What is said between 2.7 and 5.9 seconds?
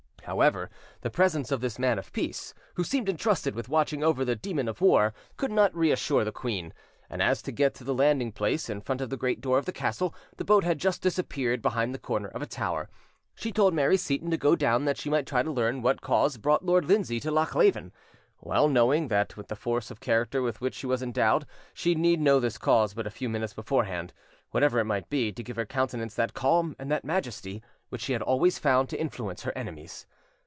who seemed entrusted with watching over the demon of war, could not